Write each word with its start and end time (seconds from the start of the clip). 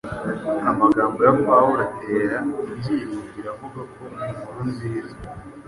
Amagambo 0.71 1.19
ya 1.27 1.33
Pawulo 1.45 1.79
atera 1.87 2.37
ibyiringiro 2.71 3.47
avuga 3.53 3.79
ko 3.93 4.03
“inkuru 4.29 4.59
nziza” 4.71 5.13